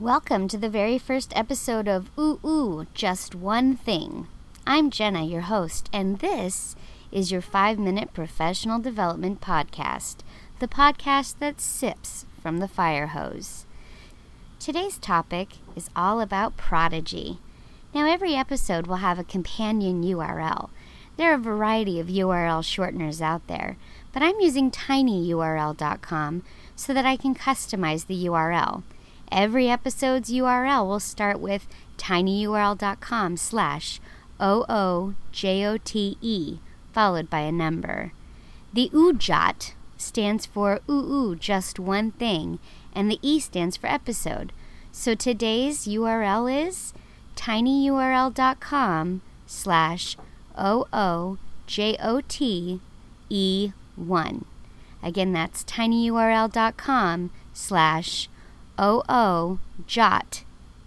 Welcome 0.00 0.48
to 0.48 0.56
the 0.56 0.70
very 0.70 0.96
first 0.96 1.30
episode 1.36 1.86
of 1.86 2.08
Ooh 2.18 2.40
Ooh, 2.42 2.86
Just 2.94 3.34
One 3.34 3.76
Thing. 3.76 4.28
I'm 4.66 4.88
Jenna, 4.88 5.22
your 5.24 5.42
host, 5.42 5.90
and 5.92 6.20
this 6.20 6.74
is 7.12 7.30
your 7.30 7.42
five 7.42 7.78
minute 7.78 8.14
professional 8.14 8.78
development 8.78 9.42
podcast, 9.42 10.20
the 10.58 10.68
podcast 10.68 11.38
that 11.40 11.60
sips 11.60 12.24
from 12.42 12.60
the 12.60 12.66
fire 12.66 13.08
hose. 13.08 13.66
Today's 14.58 14.96
topic 14.96 15.58
is 15.76 15.90
all 15.94 16.22
about 16.22 16.56
Prodigy. 16.56 17.38
Now, 17.94 18.10
every 18.10 18.34
episode 18.34 18.86
will 18.86 19.04
have 19.04 19.18
a 19.18 19.22
companion 19.22 20.02
URL. 20.02 20.70
There 21.18 21.30
are 21.30 21.34
a 21.34 21.38
variety 21.38 22.00
of 22.00 22.06
URL 22.06 22.62
shorteners 22.62 23.20
out 23.20 23.46
there, 23.48 23.76
but 24.14 24.22
I'm 24.22 24.40
using 24.40 24.70
tinyurl.com 24.70 26.42
so 26.74 26.94
that 26.94 27.04
I 27.04 27.16
can 27.16 27.34
customize 27.34 28.06
the 28.06 28.24
URL. 28.24 28.82
Every 29.32 29.68
episode's 29.68 30.30
URL 30.30 30.86
will 30.86 31.00
start 31.00 31.40
with 31.40 31.66
tinyurl.com 31.98 33.36
slash 33.36 34.00
O-O-J-O-T-E 34.40 35.10
followed 36.92 37.30
by 37.30 37.40
a 37.40 37.52
number. 37.52 38.12
The 38.72 38.90
OOJOT 38.92 39.72
stands 39.96 40.46
for 40.46 40.80
ooh, 40.88 41.36
just 41.36 41.78
one 41.78 42.12
thing, 42.12 42.58
and 42.94 43.10
the 43.10 43.18
E 43.22 43.38
stands 43.40 43.76
for 43.76 43.86
episode. 43.88 44.52
So 44.92 45.14
today's 45.14 45.86
URL 45.86 46.66
is 46.68 46.92
tinyurl.com 47.36 49.22
slash 49.46 50.16
O-O-J-O-T-E-1. 50.56 51.40
Again, 55.02 55.32
that's 55.32 55.64
tinyurl.com 55.64 57.30
slash 57.52 58.28
OO 58.80 59.58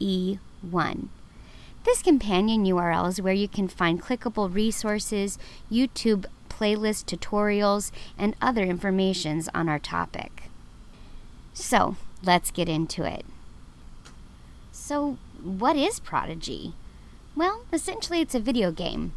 E1. 0.00 1.08
This 1.84 2.02
companion 2.02 2.64
URL 2.64 3.08
is 3.08 3.22
where 3.22 3.32
you 3.32 3.48
can 3.48 3.68
find 3.68 4.02
clickable 4.02 4.52
resources, 4.52 5.38
YouTube 5.72 6.26
playlist 6.50 7.06
tutorials, 7.06 7.90
and 8.18 8.36
other 8.42 8.62
informations 8.64 9.48
on 9.54 9.68
our 9.68 9.78
topic. 9.78 10.44
So, 11.54 11.96
let's 12.22 12.50
get 12.50 12.68
into 12.68 13.04
it. 13.04 13.24
So, 14.70 15.16
what 15.42 15.76
is 15.76 16.00
Prodigy? 16.00 16.74
Well, 17.34 17.62
essentially, 17.72 18.20
it's 18.20 18.34
a 18.34 18.40
video 18.40 18.70
game. 18.70 19.12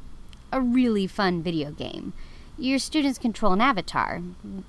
A 0.51 0.61
really 0.61 1.07
fun 1.07 1.43
video 1.43 1.71
game. 1.71 2.13
Your 2.57 2.79
students 2.79 3.17
control 3.17 3.53
an 3.53 3.61
avatar, 3.61 4.21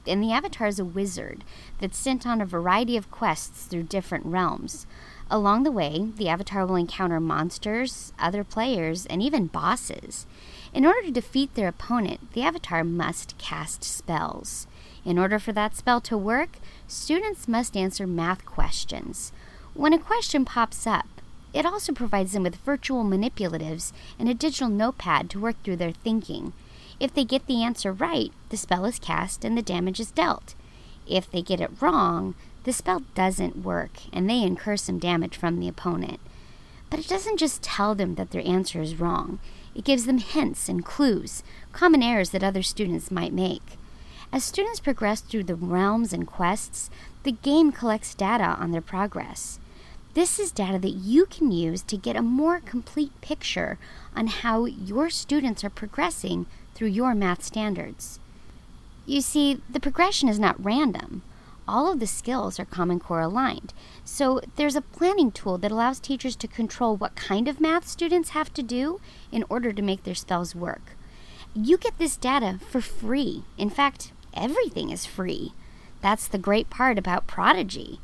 and 0.07 0.23
the 0.23 0.33
avatar 0.33 0.67
is 0.69 0.79
a 0.79 0.85
wizard 0.85 1.45
that's 1.81 1.99
sent 1.99 2.27
on 2.27 2.41
a 2.41 2.47
variety 2.47 2.97
of 2.97 3.11
quests 3.11 3.65
through 3.65 3.83
different 3.85 4.25
realms. 4.25 4.87
Along 5.31 5.63
the 5.63 5.73
way, 5.73 6.11
the 6.17 6.29
avatar 6.29 6.65
will 6.65 6.77
encounter 6.77 7.21
monsters, 7.21 8.13
other 8.19 8.45
players, 8.45 9.07
and 9.07 9.23
even 9.23 9.47
bosses. 9.47 10.27
In 10.73 10.87
order 10.87 11.03
to 11.03 11.11
defeat 11.11 11.55
their 11.55 11.69
opponent, 11.69 12.33
the 12.33 12.43
avatar 12.43 12.85
must 12.85 13.37
cast 13.37 13.83
spells. 13.83 14.67
In 15.05 15.19
order 15.19 15.39
for 15.39 15.53
that 15.53 15.75
spell 15.75 16.01
to 16.03 16.17
work, 16.17 16.59
students 16.87 17.49
must 17.49 17.77
answer 17.77 18.07
math 18.07 18.47
questions. 18.47 19.33
When 19.75 19.93
a 19.93 19.99
question 19.99 20.45
pops 20.45 20.87
up, 20.87 21.09
it 21.53 21.67
also 21.67 21.93
provides 21.93 22.33
them 22.33 22.45
with 22.45 22.57
virtual 22.57 23.05
manipulatives 23.05 23.93
and 24.19 24.29
a 24.29 24.35
digital 24.35 24.69
notepad 24.69 25.29
to 25.31 25.41
work 25.41 25.57
through 25.63 25.77
their 25.77 25.93
thinking. 25.93 26.53
If 27.03 27.13
they 27.13 27.25
get 27.25 27.49
the 27.49 27.65
answer 27.65 27.93
right, 27.93 28.31
the 28.51 28.57
spell 28.57 28.85
is 28.85 29.01
cast 29.01 29.45
and 29.45 29.59
the 29.59 29.63
damage 29.63 29.99
is 29.99 30.13
dealt. 30.13 30.55
If 31.05 31.29
they 31.29 31.43
get 31.43 31.61
it 31.61 31.83
wrong, 31.83 32.37
the 32.63 32.73
spell 32.73 33.03
doesn't 33.17 33.65
work 33.65 33.91
and 34.13 34.31
they 34.31 34.41
incur 34.41 34.77
some 34.77 35.01
damage 35.01 35.37
from 35.37 35.59
the 35.59 35.67
opponent. 35.67 36.21
But 36.91 37.01
it 37.01 37.09
doesn't 37.09 37.41
just 37.41 37.61
tell 37.61 37.97
them 37.97 38.15
that 38.15 38.31
their 38.31 38.47
answer 38.47 38.81
is 38.81 39.01
wrong, 39.01 39.41
it 39.75 39.83
gives 39.83 40.07
them 40.07 40.19
hints 40.19 40.69
and 40.69 40.85
clues, 40.85 41.43
common 41.73 42.05
errors 42.05 42.31
that 42.31 42.45
other 42.45 42.63
students 42.63 43.11
might 43.11 43.33
make. 43.33 43.79
As 44.33 44.45
students 44.45 44.79
progress 44.79 45.23
through 45.23 45.45
the 45.45 45.57
realms 45.57 46.13
and 46.13 46.25
quests, 46.25 46.89
the 47.25 47.33
game 47.33 47.73
collects 47.73 48.15
data 48.15 48.57
on 48.61 48.71
their 48.71 48.81
progress. 48.81 49.59
This 50.15 50.39
is 50.39 50.53
data 50.53 50.79
that 50.79 50.91
you 50.91 51.27
can 51.27 51.51
use 51.51 51.83
to 51.83 51.97
get 51.97 52.15
a 52.15 52.23
more 52.23 52.61
complete 52.61 53.19
picture 53.23 53.77
on 54.15 54.29
how 54.29 54.67
your 54.67 55.11
students 55.11 55.65
are 55.65 55.71
progressing 55.71 56.47
through 56.75 56.89
your 56.89 57.15
math 57.15 57.43
standards. 57.43 58.19
You 59.07 59.21
see, 59.21 59.61
the 59.69 59.81
progression 59.81 60.29
is 60.29 60.39
not 60.39 60.63
random. 60.65 61.23
All 61.67 61.91
of 61.91 62.01
the 62.01 62.07
skills 62.07 62.59
are 62.59 62.65
Common 62.65 62.99
Core 62.99 63.21
aligned. 63.21 63.73
So 64.05 64.41
there's 64.57 64.77
a 64.77 64.81
planning 64.81 65.31
tool 65.31 65.59
that 65.59 65.71
allows 65.71 66.01
teachers 66.01 66.37
to 66.37 66.49
control 66.49 66.97
what 66.97 67.15
kind 67.15 67.49
of 67.49 67.61
math 67.61 67.87
students 67.87 68.31
have 68.31 68.53
to 68.55 68.63
do 68.63 69.01
in 69.31 69.45
order 69.49 69.73
to 69.73 69.83
make 69.83 70.03
their 70.03 70.15
spells 70.15 70.55
work. 70.55 70.97
You 71.55 71.77
get 71.77 71.99
this 71.99 72.17
data 72.17 72.59
for 72.69 72.81
free. 72.81 73.45
In 73.59 73.71
fact, 73.71 74.13
everything 74.35 74.91
is 74.91 75.07
free. 75.07 75.53
That's 76.01 76.27
the 76.27 76.39
great 76.39 76.69
part 76.69 76.99
about 76.99 77.27
Prodigy. 77.27 78.01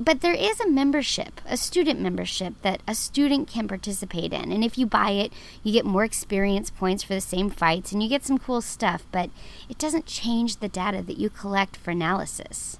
But 0.00 0.20
there 0.20 0.34
is 0.34 0.60
a 0.60 0.68
membership, 0.68 1.40
a 1.44 1.56
student 1.56 2.00
membership 2.00 2.54
that 2.62 2.80
a 2.86 2.94
student 2.94 3.48
can 3.48 3.66
participate 3.66 4.32
in. 4.32 4.52
And 4.52 4.62
if 4.62 4.78
you 4.78 4.86
buy 4.86 5.10
it, 5.10 5.32
you 5.64 5.72
get 5.72 5.84
more 5.84 6.04
experience 6.04 6.70
points 6.70 7.02
for 7.02 7.14
the 7.14 7.20
same 7.20 7.50
fights 7.50 7.90
and 7.90 8.00
you 8.00 8.08
get 8.08 8.24
some 8.24 8.38
cool 8.38 8.60
stuff, 8.60 9.04
but 9.10 9.30
it 9.68 9.76
doesn't 9.76 10.06
change 10.06 10.56
the 10.56 10.68
data 10.68 11.02
that 11.02 11.18
you 11.18 11.28
collect 11.28 11.76
for 11.76 11.90
analysis. 11.90 12.78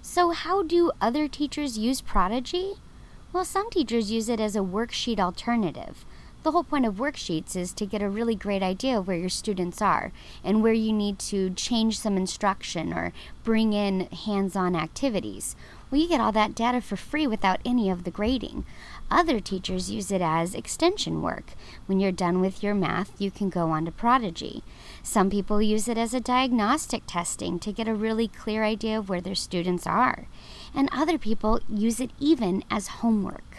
So, 0.00 0.30
how 0.30 0.62
do 0.62 0.92
other 1.00 1.28
teachers 1.28 1.76
use 1.76 2.00
Prodigy? 2.00 2.74
Well, 3.32 3.44
some 3.44 3.68
teachers 3.68 4.10
use 4.10 4.30
it 4.30 4.40
as 4.40 4.56
a 4.56 4.60
worksheet 4.60 5.18
alternative. 5.18 6.06
The 6.46 6.52
whole 6.52 6.64
point 6.64 6.86
of 6.86 6.94
worksheets 6.94 7.56
is 7.56 7.72
to 7.72 7.84
get 7.84 8.00
a 8.00 8.08
really 8.08 8.36
great 8.36 8.62
idea 8.62 8.98
of 8.98 9.08
where 9.08 9.16
your 9.16 9.28
students 9.28 9.82
are 9.82 10.12
and 10.44 10.62
where 10.62 10.72
you 10.72 10.92
need 10.92 11.18
to 11.18 11.50
change 11.50 11.98
some 11.98 12.16
instruction 12.16 12.94
or 12.94 13.12
bring 13.42 13.72
in 13.72 14.06
hands 14.06 14.54
on 14.54 14.76
activities. 14.76 15.56
Well, 15.90 16.00
you 16.00 16.08
get 16.08 16.20
all 16.20 16.32
that 16.32 16.54
data 16.54 16.80
for 16.80 16.96
free 16.96 17.26
without 17.26 17.60
any 17.64 17.90
of 17.90 18.02
the 18.02 18.10
grading. 18.10 18.64
Other 19.08 19.38
teachers 19.38 19.90
use 19.90 20.10
it 20.10 20.20
as 20.20 20.54
extension 20.54 21.22
work. 21.22 21.52
When 21.86 22.00
you're 22.00 22.10
done 22.10 22.40
with 22.40 22.60
your 22.60 22.74
math, 22.74 23.12
you 23.20 23.30
can 23.30 23.50
go 23.50 23.70
on 23.70 23.84
to 23.84 23.92
Prodigy. 23.92 24.64
Some 25.04 25.30
people 25.30 25.62
use 25.62 25.86
it 25.86 25.96
as 25.96 26.12
a 26.12 26.20
diagnostic 26.20 27.04
testing 27.06 27.60
to 27.60 27.72
get 27.72 27.86
a 27.86 27.94
really 27.94 28.26
clear 28.26 28.64
idea 28.64 28.98
of 28.98 29.08
where 29.08 29.20
their 29.20 29.36
students 29.36 29.86
are. 29.86 30.26
And 30.74 30.88
other 30.90 31.18
people 31.18 31.60
use 31.68 32.00
it 32.00 32.10
even 32.18 32.64
as 32.68 32.88
homework. 32.88 33.58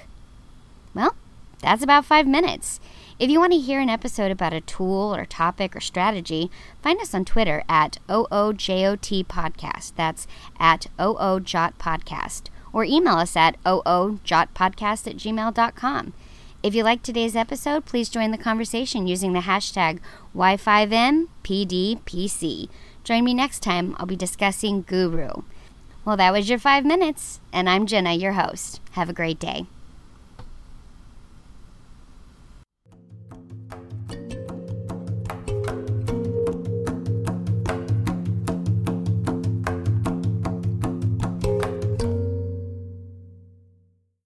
Well, 0.93 1.15
that's 1.61 1.83
about 1.83 2.05
five 2.05 2.27
minutes. 2.27 2.81
If 3.19 3.31
you 3.31 3.39
want 3.39 3.51
to 3.53 3.59
hear 3.59 3.79
an 3.79 3.89
episode 3.89 4.29
about 4.29 4.53
a 4.53 4.61
tool 4.61 5.15
or 5.15 5.25
topic 5.25 5.75
or 5.75 5.79
strategy, 5.79 6.51
find 6.83 7.01
us 7.01 7.15
on 7.15 7.25
Twitter 7.25 7.63
at 7.67 7.97
OOJOT 8.07 9.25
Podcast. 9.25 9.93
That's 9.95 10.27
at 10.59 10.85
OOJOT 10.99 11.73
Podcast. 11.79 12.49
Or 12.71 12.83
email 12.83 13.15
us 13.15 13.35
at 13.35 13.59
OOJOTPodcast 13.63 15.07
at 15.07 15.17
gmail.com. 15.17 16.13
If 16.61 16.75
you 16.75 16.83
liked 16.83 17.03
today's 17.03 17.35
episode, 17.35 17.85
please 17.85 18.09
join 18.09 18.29
the 18.29 18.37
conversation 18.37 19.07
using 19.07 19.33
the 19.33 19.39
hashtag 19.39 19.97
Y5MPDPC. 20.35 22.69
Join 23.03 23.23
me 23.23 23.33
next 23.33 23.61
time. 23.61 23.95
I'll 23.97 24.05
be 24.05 24.15
discussing 24.15 24.83
Guru. 24.83 25.41
Well, 26.05 26.17
that 26.17 26.33
was 26.33 26.49
your 26.49 26.59
five 26.59 26.85
minutes, 26.85 27.39
and 27.51 27.67
I'm 27.67 27.87
Jenna, 27.87 28.13
your 28.13 28.33
host. 28.33 28.79
Have 28.91 29.09
a 29.09 29.13
great 29.13 29.39
day. 29.39 29.65